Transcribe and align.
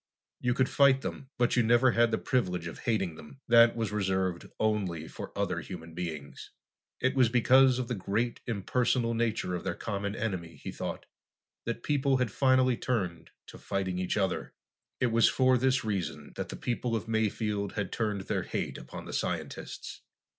You 0.39 0.55
could 0.55 0.67
fight 0.67 1.01
them, 1.01 1.29
but 1.37 1.55
you 1.55 1.61
never 1.61 1.91
had 1.91 2.09
the 2.09 2.17
privilege 2.17 2.65
of 2.65 2.79
hating 2.79 3.13
them. 3.17 3.39
That 3.47 3.75
was 3.75 3.91
reserved 3.91 4.49
only 4.59 5.07
for 5.07 5.31
other 5.37 5.59
human 5.61 5.93
beings. 5.93 6.49
It 6.99 7.13
was 7.13 7.29
because 7.29 7.77
of 7.77 7.87
the 7.87 7.93
great, 7.93 8.39
impersonal 8.47 9.13
nature 9.13 9.53
of 9.53 9.63
their 9.63 9.75
common 9.75 10.15
enemy, 10.15 10.55
he 10.55 10.71
thought, 10.71 11.05
that 11.65 11.83
people 11.83 12.17
had 12.17 12.31
finally 12.31 12.77
turned 12.77 13.29
to 13.45 13.59
fighting 13.59 13.99
each 13.99 14.17
other. 14.17 14.55
It 14.99 15.11
was 15.11 15.29
for 15.29 15.55
this 15.55 15.85
reason 15.85 16.33
that 16.35 16.49
the 16.49 16.55
people 16.55 16.95
of 16.95 17.07
Mayfield 17.07 17.73
had 17.73 17.91
turned 17.91 18.21
their 18.21 18.41
hate 18.41 18.79
upon 18.79 19.05
the 19.05 19.13
scientists. 19.13 20.01